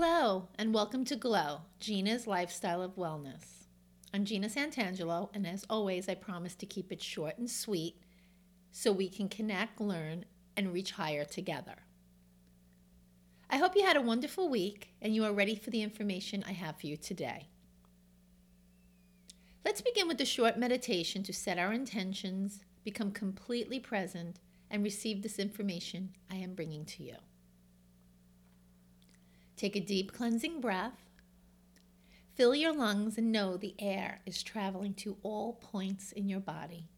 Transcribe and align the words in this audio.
Hello, 0.00 0.46
and 0.56 0.72
welcome 0.72 1.04
to 1.06 1.16
Glow, 1.16 1.62
Gina's 1.80 2.28
Lifestyle 2.28 2.82
of 2.82 2.94
Wellness. 2.94 3.64
I'm 4.14 4.24
Gina 4.24 4.48
Santangelo, 4.48 5.28
and 5.34 5.44
as 5.44 5.66
always, 5.68 6.08
I 6.08 6.14
promise 6.14 6.54
to 6.54 6.66
keep 6.66 6.92
it 6.92 7.02
short 7.02 7.36
and 7.36 7.50
sweet 7.50 7.96
so 8.70 8.92
we 8.92 9.08
can 9.08 9.28
connect, 9.28 9.80
learn, 9.80 10.24
and 10.56 10.72
reach 10.72 10.92
higher 10.92 11.24
together. 11.24 11.78
I 13.50 13.56
hope 13.56 13.74
you 13.74 13.84
had 13.84 13.96
a 13.96 14.00
wonderful 14.00 14.48
week 14.48 14.94
and 15.02 15.16
you 15.16 15.24
are 15.24 15.32
ready 15.32 15.56
for 15.56 15.70
the 15.70 15.82
information 15.82 16.44
I 16.46 16.52
have 16.52 16.78
for 16.78 16.86
you 16.86 16.96
today. 16.96 17.48
Let's 19.64 19.80
begin 19.80 20.06
with 20.06 20.20
a 20.20 20.24
short 20.24 20.56
meditation 20.56 21.24
to 21.24 21.32
set 21.32 21.58
our 21.58 21.72
intentions, 21.72 22.60
become 22.84 23.10
completely 23.10 23.80
present, 23.80 24.38
and 24.70 24.84
receive 24.84 25.24
this 25.24 25.40
information 25.40 26.14
I 26.30 26.36
am 26.36 26.54
bringing 26.54 26.84
to 26.84 27.02
you. 27.02 27.16
Take 29.58 29.74
a 29.74 29.80
deep 29.80 30.12
cleansing 30.12 30.60
breath. 30.60 31.10
Fill 32.36 32.54
your 32.54 32.72
lungs 32.72 33.18
and 33.18 33.32
know 33.32 33.56
the 33.56 33.74
air 33.80 34.20
is 34.24 34.44
traveling 34.44 34.94
to 34.94 35.16
all 35.24 35.54
points 35.54 36.12
in 36.12 36.28
your 36.28 36.38
body. 36.38 36.88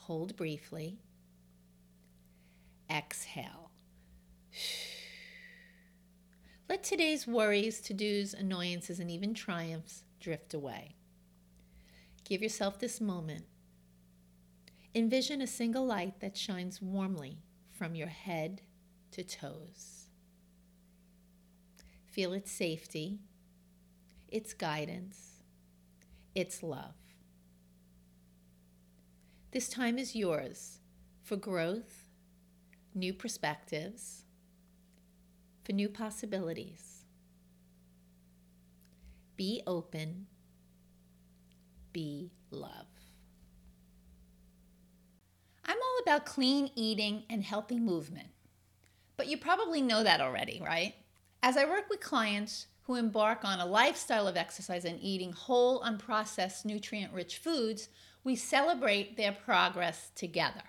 Hold 0.00 0.36
briefly. 0.36 0.98
Exhale. 2.90 3.70
Let 6.68 6.82
today's 6.82 7.26
worries, 7.26 7.80
to 7.80 7.94
dos, 7.94 8.34
annoyances, 8.34 9.00
and 9.00 9.10
even 9.10 9.32
triumphs 9.32 10.04
drift 10.20 10.52
away. 10.52 10.94
Give 12.24 12.42
yourself 12.42 12.78
this 12.78 13.00
moment. 13.00 13.46
Envision 14.94 15.40
a 15.40 15.46
single 15.46 15.86
light 15.86 16.20
that 16.20 16.36
shines 16.36 16.82
warmly 16.82 17.38
from 17.70 17.94
your 17.94 18.08
head 18.08 18.60
to 19.12 19.24
toes. 19.24 19.99
Feel 22.10 22.32
its 22.32 22.50
safety, 22.50 23.20
its 24.28 24.52
guidance, 24.52 25.42
its 26.34 26.60
love. 26.62 26.94
This 29.52 29.68
time 29.68 29.96
is 29.96 30.16
yours 30.16 30.78
for 31.22 31.36
growth, 31.36 32.08
new 32.94 33.14
perspectives, 33.14 34.24
for 35.64 35.72
new 35.72 35.88
possibilities. 35.88 37.04
Be 39.36 39.62
open, 39.66 40.26
be 41.92 42.32
love. 42.50 42.86
I'm 45.64 45.76
all 45.76 45.98
about 46.02 46.26
clean 46.26 46.70
eating 46.74 47.22
and 47.30 47.44
healthy 47.44 47.78
movement. 47.78 48.30
But 49.16 49.28
you 49.28 49.36
probably 49.36 49.80
know 49.80 50.02
that 50.02 50.20
already, 50.20 50.60
right? 50.64 50.94
As 51.42 51.56
I 51.56 51.64
work 51.64 51.88
with 51.88 52.00
clients 52.00 52.66
who 52.82 52.96
embark 52.96 53.44
on 53.44 53.60
a 53.60 53.66
lifestyle 53.66 54.28
of 54.28 54.36
exercise 54.36 54.84
and 54.84 55.00
eating 55.00 55.32
whole, 55.32 55.80
unprocessed, 55.80 56.66
nutrient 56.66 57.14
rich 57.14 57.38
foods, 57.38 57.88
we 58.22 58.36
celebrate 58.36 59.16
their 59.16 59.32
progress 59.32 60.10
together. 60.14 60.62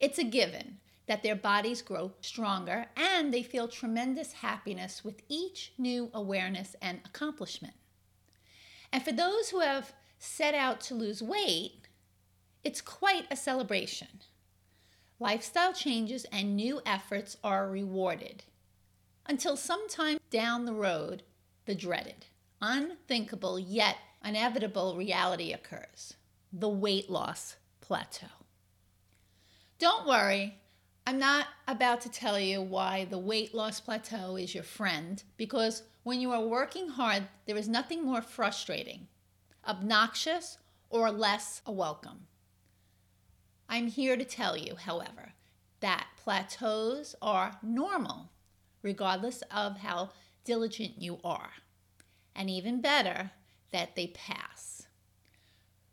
It's 0.00 0.18
a 0.18 0.24
given 0.24 0.78
that 1.06 1.22
their 1.22 1.36
bodies 1.36 1.82
grow 1.82 2.12
stronger 2.20 2.86
and 2.96 3.32
they 3.34 3.42
feel 3.42 3.68
tremendous 3.68 4.32
happiness 4.34 5.04
with 5.04 5.22
each 5.28 5.72
new 5.76 6.10
awareness 6.14 6.74
and 6.80 7.00
accomplishment. 7.04 7.74
And 8.90 9.02
for 9.02 9.12
those 9.12 9.50
who 9.50 9.60
have 9.60 9.92
set 10.18 10.54
out 10.54 10.80
to 10.82 10.94
lose 10.94 11.22
weight, 11.22 11.88
it's 12.64 12.80
quite 12.80 13.26
a 13.30 13.36
celebration. 13.36 14.22
Lifestyle 15.20 15.74
changes 15.74 16.24
and 16.32 16.56
new 16.56 16.80
efforts 16.86 17.36
are 17.44 17.68
rewarded 17.68 18.44
until 19.28 19.56
sometime 19.56 20.18
down 20.30 20.64
the 20.64 20.72
road, 20.72 21.22
the 21.64 21.74
dreaded, 21.74 22.26
unthinkable, 22.60 23.58
yet 23.58 23.96
inevitable 24.24 24.96
reality 24.96 25.52
occurs 25.52 26.14
the 26.52 26.68
weight 26.68 27.10
loss 27.10 27.56
plateau. 27.80 28.26
Don't 29.78 30.06
worry, 30.06 30.58
I'm 31.06 31.18
not 31.18 31.46
about 31.68 32.00
to 32.02 32.08
tell 32.08 32.40
you 32.40 32.62
why 32.62 33.04
the 33.04 33.18
weight 33.18 33.54
loss 33.54 33.78
plateau 33.78 34.36
is 34.36 34.54
your 34.54 34.64
friend, 34.64 35.22
because 35.36 35.82
when 36.02 36.20
you 36.20 36.32
are 36.32 36.40
working 36.40 36.88
hard, 36.88 37.24
there 37.46 37.56
is 37.56 37.68
nothing 37.68 38.04
more 38.04 38.22
frustrating, 38.22 39.06
obnoxious, 39.66 40.58
or 40.88 41.10
less 41.10 41.62
a 41.66 41.72
welcome. 41.72 42.26
I'm 43.68 43.88
here 43.88 44.16
to 44.16 44.24
tell 44.24 44.56
you, 44.56 44.76
however, 44.76 45.32
that 45.80 46.06
plateaus 46.16 47.14
are 47.20 47.58
normal 47.62 48.30
regardless 48.86 49.42
of 49.50 49.78
how 49.78 50.10
diligent 50.44 51.02
you 51.02 51.18
are. 51.24 51.50
And 52.36 52.48
even 52.48 52.80
better, 52.80 53.32
that 53.72 53.96
they 53.96 54.06
pass. 54.06 54.86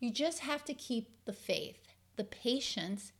You 0.00 0.10
just 0.10 0.40
have 0.40 0.66
to 0.66 0.74
keep 0.74 1.08
the 1.24 1.32
faith, 1.32 1.94
the 2.16 2.24
patience, 2.24 3.12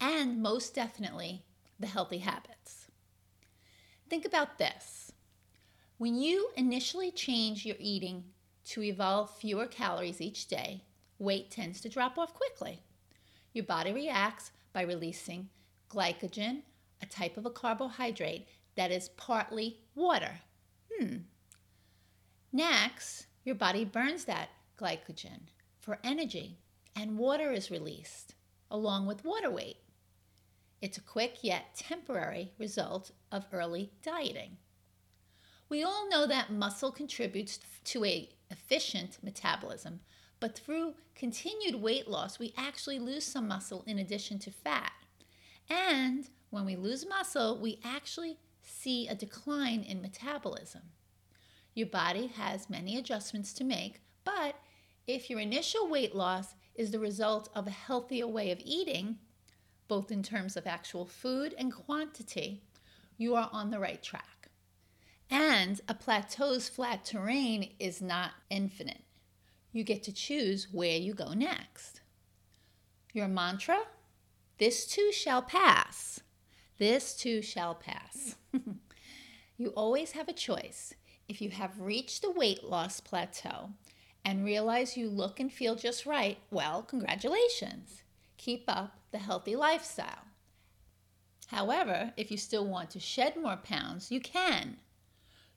and 0.00 0.42
most 0.42 0.74
definitely, 0.74 1.44
the 1.78 1.86
healthy 1.86 2.18
habits. 2.18 2.86
Think 4.08 4.24
about 4.24 4.56
this. 4.56 5.12
When 5.98 6.14
you 6.14 6.48
initially 6.56 7.10
change 7.10 7.66
your 7.66 7.76
eating 7.78 8.24
to 8.70 8.82
evolve 8.82 9.36
fewer 9.36 9.66
calories 9.66 10.22
each 10.22 10.46
day, 10.46 10.82
weight 11.18 11.50
tends 11.50 11.82
to 11.82 11.90
drop 11.90 12.16
off 12.16 12.32
quickly. 12.32 12.80
Your 13.52 13.66
body 13.66 13.92
reacts 13.92 14.50
by 14.72 14.80
releasing 14.80 15.50
glycogen, 15.90 16.62
a 17.02 17.06
type 17.06 17.36
of 17.36 17.44
a 17.44 17.50
carbohydrate 17.50 18.48
that 18.80 18.90
is 18.90 19.10
partly 19.10 19.76
water. 19.94 20.40
Hmm. 20.90 21.16
Next, 22.50 23.26
your 23.44 23.54
body 23.54 23.84
burns 23.84 24.24
that 24.24 24.48
glycogen 24.78 25.48
for 25.78 25.98
energy, 26.02 26.56
and 26.96 27.18
water 27.18 27.52
is 27.52 27.70
released 27.70 28.36
along 28.70 29.04
with 29.04 29.22
water 29.22 29.50
weight. 29.50 29.76
It's 30.80 30.96
a 30.96 31.02
quick 31.02 31.40
yet 31.42 31.74
temporary 31.76 32.52
result 32.58 33.10
of 33.30 33.44
early 33.52 33.92
dieting. 34.02 34.56
We 35.68 35.82
all 35.84 36.08
know 36.08 36.26
that 36.26 36.50
muscle 36.50 36.90
contributes 36.90 37.60
to 37.84 38.06
a 38.06 38.30
efficient 38.50 39.18
metabolism, 39.22 40.00
but 40.40 40.56
through 40.56 40.94
continued 41.14 41.74
weight 41.74 42.08
loss, 42.08 42.38
we 42.38 42.54
actually 42.56 42.98
lose 42.98 43.24
some 43.24 43.46
muscle 43.46 43.84
in 43.86 43.98
addition 43.98 44.38
to 44.38 44.50
fat. 44.50 44.92
And 45.68 46.30
when 46.48 46.64
we 46.64 46.76
lose 46.76 47.06
muscle, 47.06 47.60
we 47.60 47.78
actually 47.84 48.38
see 48.80 49.08
a 49.08 49.14
decline 49.14 49.82
in 49.82 50.00
metabolism. 50.00 50.82
Your 51.74 51.88
body 51.88 52.28
has 52.28 52.70
many 52.70 52.96
adjustments 52.96 53.52
to 53.54 53.64
make, 53.64 54.00
but 54.24 54.56
if 55.06 55.28
your 55.28 55.40
initial 55.40 55.88
weight 55.88 56.14
loss 56.14 56.54
is 56.74 56.90
the 56.90 56.98
result 56.98 57.48
of 57.54 57.66
a 57.66 57.70
healthier 57.70 58.26
way 58.26 58.50
of 58.50 58.60
eating, 58.64 59.18
both 59.88 60.10
in 60.10 60.22
terms 60.22 60.56
of 60.56 60.66
actual 60.66 61.04
food 61.04 61.54
and 61.58 61.74
quantity, 61.74 62.62
you 63.16 63.34
are 63.34 63.50
on 63.52 63.70
the 63.70 63.78
right 63.78 64.02
track. 64.02 64.48
And 65.30 65.80
a 65.88 65.94
plateau's 65.94 66.68
flat 66.68 67.04
terrain 67.04 67.74
is 67.78 68.00
not 68.00 68.32
infinite. 68.48 69.02
You 69.72 69.84
get 69.84 70.02
to 70.04 70.12
choose 70.12 70.68
where 70.72 70.96
you 70.96 71.14
go 71.14 71.32
next. 71.34 72.00
Your 73.12 73.28
mantra? 73.28 73.80
This 74.58 74.86
too 74.86 75.12
shall 75.12 75.42
pass. 75.42 76.20
This 76.78 77.14
too 77.14 77.42
shall 77.42 77.74
pass. 77.74 78.36
you 79.56 79.68
always 79.70 80.12
have 80.12 80.28
a 80.28 80.32
choice. 80.32 80.94
If 81.28 81.40
you 81.40 81.50
have 81.50 81.80
reached 81.80 82.22
the 82.22 82.30
weight 82.30 82.64
loss 82.64 83.00
plateau 83.00 83.70
and 84.24 84.44
realize 84.44 84.96
you 84.96 85.08
look 85.08 85.40
and 85.40 85.52
feel 85.52 85.74
just 85.74 86.06
right, 86.06 86.38
well, 86.50 86.82
congratulations. 86.82 88.02
Keep 88.36 88.64
up 88.68 88.98
the 89.12 89.18
healthy 89.18 89.56
lifestyle. 89.56 90.24
However, 91.48 92.12
if 92.16 92.30
you 92.30 92.36
still 92.36 92.66
want 92.66 92.90
to 92.90 93.00
shed 93.00 93.36
more 93.36 93.56
pounds, 93.56 94.10
you 94.10 94.20
can. 94.20 94.76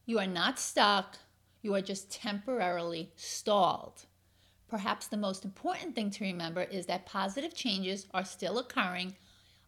You 0.06 0.20
are 0.20 0.28
not 0.28 0.60
stuck, 0.60 1.18
you 1.62 1.74
are 1.76 1.82
just 1.82 2.12
temporarily 2.12 3.12
stalled. 3.16 4.06
Perhaps 4.68 5.08
the 5.08 5.18
most 5.18 5.46
important 5.46 5.94
thing 5.94 6.10
to 6.12 6.24
remember 6.24 6.64
is 6.64 6.88
that 6.88 7.06
positive 7.06 7.54
changes 7.54 8.08
are 8.14 8.26
still 8.26 8.58
occurring 8.58 9.16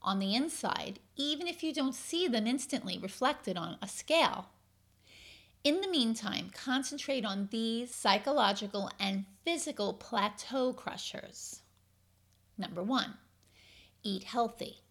on 0.06 0.19
the 0.19 0.36
inside, 0.36 1.00
even 1.18 1.48
if 1.48 1.63
you 1.63 1.74
don't 1.74 1.96
see 1.96 2.28
them 2.28 2.48
instantly 2.48 2.98
reflected 2.98 3.57
on 3.57 3.78
a 3.81 3.88
scale. 3.88 4.48
In 5.63 5.81
the 5.81 5.90
meantime, 5.90 6.52
concentrate 6.54 7.25
on 7.25 7.50
these 7.52 7.94
psychological 7.94 8.92
and 9.00 9.25
physical 9.44 9.94
plateau 9.94 10.74
crushers. 10.74 11.62
Number 12.57 12.84
one, 12.84 13.16
eat 14.04 14.25
healthy. 14.25 14.84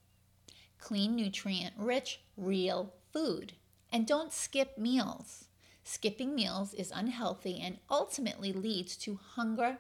Clean, 0.79 1.15
nutrient 1.15 1.75
rich, 1.79 2.21
real 2.37 2.93
food. 3.13 3.53
And 3.93 4.07
don't 4.07 4.33
skip 4.33 4.77
meals. 4.77 5.45
Skipping 5.85 6.35
meals 6.35 6.75
is 6.75 6.93
unhealthy 6.93 7.61
and 7.63 7.79
ultimately 7.89 8.53
leads 8.53 8.97
to 8.97 9.21
hunger, 9.37 9.79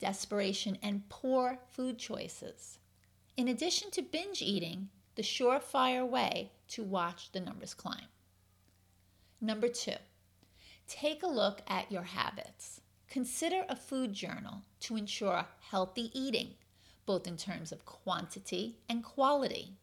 desperation, 0.00 0.76
and 0.82 1.08
poor 1.08 1.60
food 1.72 1.98
choices 1.98 2.78
in 3.36 3.48
addition 3.48 3.90
to 3.92 4.02
binge 4.02 4.40
eating, 4.40 4.88
the 5.14 5.22
surefire 5.22 6.06
way 6.08 6.52
to 6.68 6.82
watch 6.82 7.32
the 7.32 7.40
numbers 7.40 7.74
climb. 7.74 8.06
Number 9.40 9.68
two, 9.68 9.96
take 10.88 11.22
a 11.22 11.28
look 11.28 11.60
at 11.68 11.92
your 11.92 12.02
habits. 12.02 12.80
Consider 13.08 13.64
a 13.68 13.76
food 13.76 14.12
journal 14.12 14.62
to 14.80 14.96
ensure 14.96 15.46
healthy 15.70 16.10
eating, 16.18 16.54
both 17.04 17.26
in 17.26 17.36
terms 17.36 17.72
of 17.72 17.84
quantity 17.84 18.78
and 18.88 19.04
quality. 19.04 19.74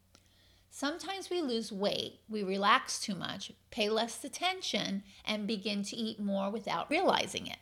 Sometimes 0.70 1.30
we 1.30 1.42
lose 1.42 1.72
weight, 1.72 2.20
we 2.28 2.42
relax 2.42 3.00
too 3.00 3.14
much, 3.14 3.52
pay 3.70 3.90
less 3.90 4.24
attention, 4.24 5.04
and 5.24 5.46
begin 5.46 5.84
to 5.84 5.96
eat 5.96 6.20
more 6.20 6.50
without 6.50 6.90
realizing 6.90 7.46
it. 7.46 7.60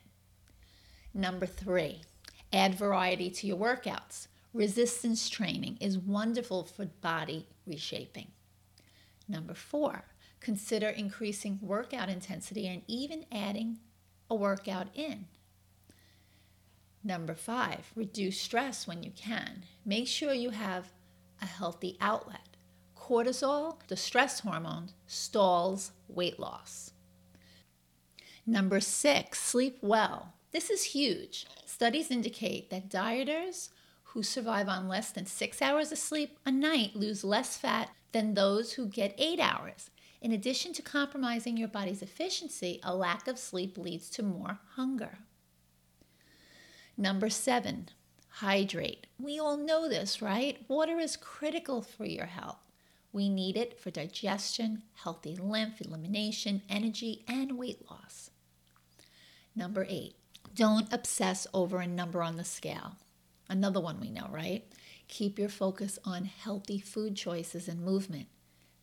Number 1.13 1.45
three, 1.45 2.01
add 2.53 2.75
variety 2.75 3.29
to 3.29 3.47
your 3.47 3.57
workouts. 3.57 4.27
Resistance 4.53 5.29
training 5.29 5.77
is 5.79 5.97
wonderful 5.97 6.65
for 6.65 6.85
body 6.85 7.47
reshaping. 7.65 8.27
Number 9.27 9.53
four, 9.53 10.03
consider 10.41 10.89
increasing 10.89 11.57
workout 11.61 12.09
intensity 12.09 12.67
and 12.67 12.81
even 12.87 13.25
adding 13.31 13.79
a 14.29 14.35
workout 14.35 14.87
in. 14.93 15.25
Number 17.03 17.33
five, 17.33 17.91
reduce 17.95 18.39
stress 18.39 18.85
when 18.85 19.03
you 19.03 19.11
can. 19.11 19.63
Make 19.85 20.07
sure 20.07 20.33
you 20.33 20.49
have 20.49 20.91
a 21.41 21.45
healthy 21.45 21.97
outlet. 22.01 22.57
Cortisol, 22.95 23.77
the 23.87 23.95
stress 23.95 24.41
hormone, 24.41 24.89
stalls 25.07 25.91
weight 26.07 26.39
loss. 26.39 26.91
Number 28.45 28.79
six, 28.79 29.39
sleep 29.39 29.77
well. 29.81 30.33
This 30.51 30.69
is 30.69 30.83
huge. 30.83 31.47
Studies 31.65 32.11
indicate 32.11 32.69
that 32.69 32.89
dieters 32.89 33.69
who 34.13 34.23
survive 34.23 34.67
on 34.67 34.87
less 34.87 35.11
than 35.11 35.25
six 35.25 35.61
hours 35.61 35.91
of 35.91 35.97
sleep 35.97 36.37
a 36.45 36.51
night 36.51 36.95
lose 36.95 37.23
less 37.23 37.57
fat 37.57 37.89
than 38.11 38.33
those 38.33 38.73
who 38.73 38.85
get 38.85 39.15
eight 39.17 39.39
hours. 39.39 39.89
In 40.21 40.31
addition 40.31 40.73
to 40.73 40.81
compromising 40.81 41.57
your 41.57 41.67
body's 41.67 42.01
efficiency, 42.01 42.79
a 42.83 42.95
lack 42.95 43.27
of 43.27 43.39
sleep 43.39 43.77
leads 43.77 44.09
to 44.11 44.23
more 44.23 44.59
hunger. 44.75 45.19
Number 46.97 47.29
seven, 47.29 47.89
hydrate. 48.27 49.07
We 49.17 49.39
all 49.39 49.57
know 49.57 49.87
this, 49.87 50.21
right? 50.21 50.63
Water 50.67 50.99
is 50.99 51.15
critical 51.15 51.81
for 51.81 52.05
your 52.05 52.27
health. 52.27 52.59
We 53.13 53.29
need 53.29 53.57
it 53.57 53.79
for 53.79 53.91
digestion, 53.91 54.83
healthy 54.93 55.35
lymph, 55.35 55.81
elimination, 55.81 56.61
energy, 56.69 57.23
and 57.27 57.57
weight 57.57 57.89
loss. 57.89 58.29
Number 59.55 59.85
eight, 59.89 60.15
don't 60.53 60.91
obsess 60.93 61.47
over 61.53 61.79
a 61.79 61.87
number 61.87 62.21
on 62.21 62.37
the 62.37 62.43
scale. 62.43 62.97
Another 63.51 63.81
one 63.81 63.99
we 63.99 64.09
know, 64.09 64.29
right? 64.31 64.63
Keep 65.09 65.37
your 65.37 65.49
focus 65.49 65.99
on 66.05 66.23
healthy 66.23 66.79
food 66.79 67.17
choices 67.17 67.67
and 67.67 67.83
movement. 67.83 68.27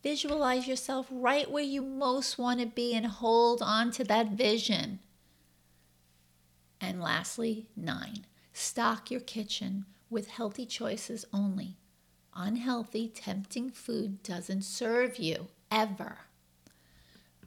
Visualize 0.02 0.68
yourself 0.68 1.06
right 1.10 1.50
where 1.50 1.64
you 1.64 1.80
most 1.80 2.36
want 2.36 2.60
to 2.60 2.66
be 2.66 2.94
and 2.94 3.06
hold 3.06 3.62
on 3.62 3.90
to 3.92 4.04
that 4.04 4.32
vision. 4.32 4.98
And 6.82 7.00
lastly, 7.00 7.66
nine, 7.76 8.26
stock 8.52 9.10
your 9.10 9.22
kitchen 9.22 9.86
with 10.10 10.28
healthy 10.28 10.66
choices 10.66 11.24
only. 11.32 11.78
Unhealthy, 12.36 13.08
tempting 13.08 13.70
food 13.70 14.22
doesn't 14.22 14.62
serve 14.62 15.16
you 15.16 15.48
ever. 15.70 16.18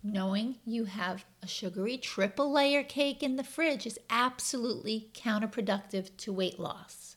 Knowing 0.01 0.56
you 0.65 0.85
have 0.85 1.23
a 1.44 1.47
sugary 1.47 2.00
triple 2.00 2.51
layer 2.51 2.81
cake 2.81 3.21
in 3.21 3.35
the 3.35 3.44
fridge 3.44 3.85
is 3.85 4.00
absolutely 4.09 5.12
counterproductive 5.13 6.09
to 6.18 6.33
weight 6.33 6.59
loss. 6.59 7.11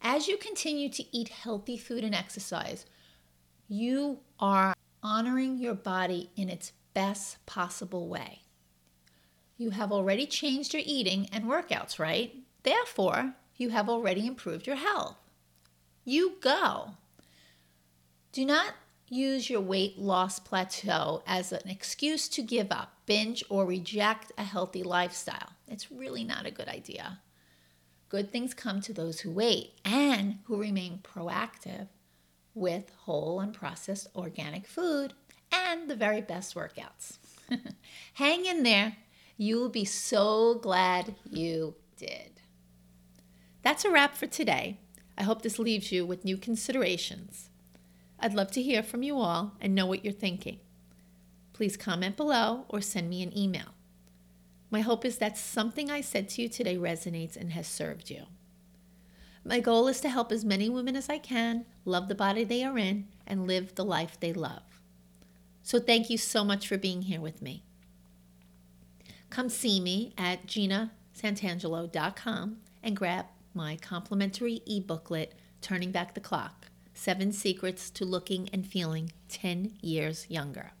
As 0.00 0.28
you 0.28 0.36
continue 0.36 0.88
to 0.90 1.16
eat 1.16 1.28
healthy 1.28 1.76
food 1.76 2.04
and 2.04 2.14
exercise, 2.14 2.86
you 3.68 4.20
are 4.38 4.74
honoring 5.02 5.58
your 5.58 5.74
body 5.74 6.30
in 6.36 6.48
its 6.48 6.72
best 6.94 7.44
possible 7.46 8.08
way. 8.08 8.40
You 9.56 9.70
have 9.70 9.90
already 9.90 10.26
changed 10.26 10.72
your 10.72 10.82
eating 10.86 11.28
and 11.32 11.44
workouts, 11.44 11.98
right? 11.98 12.34
Therefore, 12.62 13.34
you 13.56 13.70
have 13.70 13.88
already 13.88 14.26
improved 14.26 14.66
your 14.66 14.76
health. 14.76 15.16
You 16.04 16.36
go. 16.40 16.90
Do 18.32 18.44
not 18.44 18.74
use 19.08 19.50
your 19.50 19.60
weight 19.60 19.98
loss 19.98 20.38
plateau 20.38 21.22
as 21.26 21.50
an 21.50 21.68
excuse 21.68 22.28
to 22.28 22.42
give 22.42 22.70
up, 22.70 22.92
binge, 23.06 23.42
or 23.48 23.66
reject 23.66 24.32
a 24.38 24.44
healthy 24.44 24.82
lifestyle. 24.82 25.50
It's 25.66 25.90
really 25.90 26.24
not 26.24 26.46
a 26.46 26.50
good 26.50 26.68
idea. 26.68 27.18
Good 28.08 28.30
things 28.30 28.54
come 28.54 28.80
to 28.82 28.92
those 28.92 29.20
who 29.20 29.30
wait 29.30 29.74
and 29.84 30.38
who 30.44 30.60
remain 30.60 31.00
proactive 31.02 31.88
with 32.54 32.90
whole 33.00 33.40
and 33.40 33.52
processed 33.52 34.08
organic 34.16 34.66
food 34.66 35.12
and 35.52 35.88
the 35.88 35.96
very 35.96 36.20
best 36.20 36.54
workouts. 36.54 37.18
Hang 38.14 38.46
in 38.46 38.62
there. 38.62 38.96
You 39.36 39.60
will 39.60 39.68
be 39.68 39.84
so 39.84 40.54
glad 40.54 41.14
you 41.30 41.74
did. 41.96 42.40
That's 43.62 43.84
a 43.84 43.90
wrap 43.90 44.16
for 44.16 44.26
today. 44.26 44.78
I 45.16 45.22
hope 45.22 45.42
this 45.42 45.58
leaves 45.58 45.92
you 45.92 46.06
with 46.06 46.24
new 46.24 46.36
considerations. 46.36 47.50
I'd 48.18 48.34
love 48.34 48.50
to 48.52 48.62
hear 48.62 48.82
from 48.82 49.02
you 49.02 49.18
all 49.18 49.52
and 49.60 49.74
know 49.74 49.86
what 49.86 50.04
you're 50.04 50.12
thinking. 50.12 50.60
Please 51.52 51.76
comment 51.76 52.16
below 52.16 52.64
or 52.68 52.80
send 52.80 53.10
me 53.10 53.22
an 53.22 53.36
email. 53.36 53.74
My 54.70 54.80
hope 54.80 55.04
is 55.04 55.18
that 55.18 55.38
something 55.38 55.90
I 55.90 56.00
said 56.00 56.28
to 56.30 56.42
you 56.42 56.48
today 56.48 56.76
resonates 56.76 57.36
and 57.36 57.52
has 57.52 57.66
served 57.66 58.10
you. 58.10 58.24
My 59.44 59.60
goal 59.60 59.88
is 59.88 60.00
to 60.02 60.10
help 60.10 60.30
as 60.30 60.44
many 60.44 60.68
women 60.68 60.94
as 60.94 61.08
I 61.08 61.18
can 61.18 61.64
love 61.84 62.08
the 62.08 62.14
body 62.14 62.44
they 62.44 62.62
are 62.64 62.76
in 62.76 63.08
and 63.26 63.46
live 63.46 63.74
the 63.74 63.84
life 63.84 64.20
they 64.20 64.32
love. 64.32 64.62
So 65.62 65.78
thank 65.78 66.10
you 66.10 66.18
so 66.18 66.44
much 66.44 66.68
for 66.68 66.76
being 66.76 67.02
here 67.02 67.20
with 67.20 67.40
me. 67.40 67.64
Come 69.30 69.48
see 69.48 69.80
me 69.80 70.14
at 70.18 70.46
ginasantangelo.com 70.46 72.58
and 72.82 72.96
grab 72.96 73.26
my 73.54 73.76
complimentary 73.76 74.60
e-booklet, 74.66 75.34
Turning 75.60 75.90
Back 75.90 76.14
the 76.14 76.20
Clock 76.20 76.66
Seven 76.94 77.32
Secrets 77.32 77.90
to 77.90 78.04
Looking 78.04 78.48
and 78.52 78.66
Feeling 78.66 79.12
10 79.28 79.74
Years 79.80 80.26
Younger. 80.28 80.72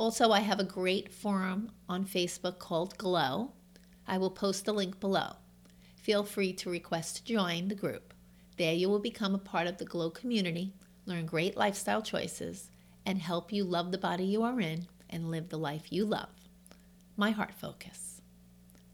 Also, 0.00 0.30
I 0.30 0.40
have 0.40 0.58
a 0.58 0.64
great 0.64 1.12
forum 1.12 1.72
on 1.86 2.06
Facebook 2.06 2.58
called 2.58 2.96
Glow. 2.96 3.52
I 4.06 4.16
will 4.16 4.30
post 4.30 4.64
the 4.64 4.72
link 4.72 4.98
below. 4.98 5.34
Feel 5.94 6.24
free 6.24 6.54
to 6.54 6.70
request 6.70 7.16
to 7.16 7.24
join 7.24 7.68
the 7.68 7.74
group. 7.74 8.14
There, 8.56 8.72
you 8.72 8.88
will 8.88 8.98
become 8.98 9.34
a 9.34 9.38
part 9.38 9.66
of 9.66 9.76
the 9.76 9.84
Glow 9.84 10.08
community, 10.08 10.72
learn 11.04 11.26
great 11.26 11.54
lifestyle 11.54 12.00
choices, 12.00 12.70
and 13.04 13.18
help 13.18 13.52
you 13.52 13.62
love 13.62 13.92
the 13.92 13.98
body 13.98 14.24
you 14.24 14.42
are 14.42 14.58
in 14.58 14.86
and 15.10 15.30
live 15.30 15.50
the 15.50 15.58
life 15.58 15.92
you 15.92 16.06
love. 16.06 16.30
My 17.18 17.32
heart 17.32 17.52
focus. 17.52 18.22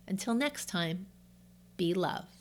Until 0.09 0.35
next 0.35 0.67
time, 0.67 1.07
be 1.77 1.95
love. 1.95 2.36